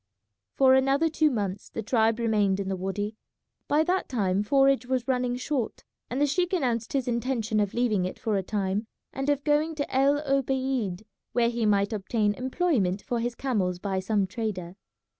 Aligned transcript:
For 0.55 0.73
another 0.73 1.09
two 1.09 1.29
months 1.29 1.69
the 1.69 1.83
tribe 1.83 2.17
remained 2.17 2.59
in 2.59 2.69
the 2.69 2.75
wady. 2.75 3.17
By 3.67 3.83
that 3.83 4.09
time 4.09 4.41
forage 4.41 4.87
was 4.87 5.07
running 5.07 5.35
short, 5.35 5.83
and 6.09 6.19
the 6.19 6.25
sheik 6.25 6.53
announced 6.53 6.93
his 6.93 7.07
intention 7.07 7.59
of 7.59 7.75
leaving 7.75 8.05
it 8.05 8.17
for 8.17 8.35
a 8.35 8.41
time 8.41 8.87
and 9.13 9.29
of 9.29 9.43
going 9.43 9.75
to 9.75 9.95
El 9.95 10.17
Obeid, 10.27 11.05
where 11.33 11.49
he 11.51 11.67
might 11.67 11.93
obtain 11.93 12.33
employment 12.33 13.03
for 13.03 13.19
his 13.19 13.35
camels 13.35 13.77
by 13.77 13.99
some 13.99 14.25
trader. 14.25 14.75